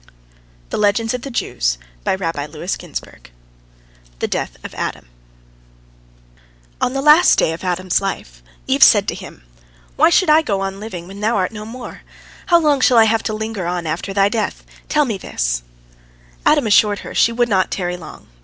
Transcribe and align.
"THE 0.71 0.79
DEATH 0.89 1.13
OF 4.63 4.73
ADAM 4.73 5.09
On 6.81 6.93
the 6.93 7.01
last 7.03 7.37
day 7.37 7.53
of 7.53 7.63
Adam's 7.63 8.01
life, 8.01 8.41
Eve 8.65 8.81
said 8.83 9.07
to 9.07 9.13
him, 9.13 9.43
"Why 9.97 10.09
should 10.09 10.31
I 10.31 10.41
go 10.41 10.61
on 10.61 10.79
living, 10.79 11.07
when 11.07 11.19
thou 11.19 11.35
art 11.35 11.51
no 11.51 11.65
more? 11.65 12.01
How 12.47 12.59
long 12.59 12.81
shall 12.81 12.97
I 12.97 13.03
have 13.05 13.21
to 13.21 13.33
linger 13.35 13.67
on 13.67 13.85
after 13.85 14.11
thy 14.11 14.27
death? 14.27 14.63
Tell 14.89 15.05
me 15.05 15.19
this!" 15.19 15.61
Adam 16.47 16.65
assured 16.65 17.01
her 17.05 17.13
she 17.13 17.31
would 17.31 17.47
not 17.47 17.69
tarry 17.69 17.95
long. 17.95 18.25